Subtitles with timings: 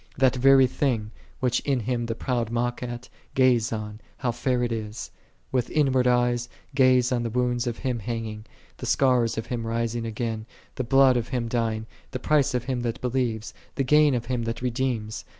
[0.17, 4.71] That very thing, which in Him the proud mock at, gaze on, how fair it
[4.71, 5.11] is:
[5.51, 8.45] with inward eyes gaze on the wounds of Him hanging,
[8.77, 12.81] the scars of Him rising again, the blood of Him dying, the price of him
[12.81, 15.23] that believes, the gain of Him that redeems.